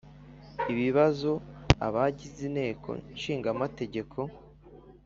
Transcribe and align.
Ibibazo 0.71 1.31
abagize 1.87 2.39
Inteko 2.49 2.89
Ishinga 3.15 3.47
Amategeko 3.55 4.17